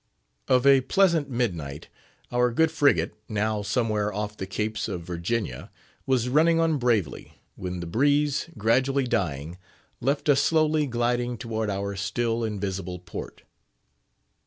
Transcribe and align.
Of 0.47 0.65
a 0.65 0.81
pleasant 0.81 1.29
midnight, 1.29 1.87
our 2.31 2.49
good 2.49 2.71
frigate, 2.71 3.13
now 3.29 3.61
somewhere 3.61 4.11
off 4.11 4.35
the 4.35 4.47
Capes 4.47 4.87
of 4.87 5.03
Virginia, 5.03 5.69
was 6.07 6.27
running 6.27 6.59
on 6.59 6.79
bravely, 6.79 7.35
when 7.55 7.81
the 7.81 7.85
breeze, 7.85 8.49
gradually 8.57 9.05
dying, 9.05 9.59
left 9.99 10.27
us 10.27 10.41
slowly 10.41 10.87
gliding 10.87 11.37
toward 11.37 11.69
our 11.69 11.95
still 11.95 12.43
invisible 12.43 12.97
port. 12.97 13.43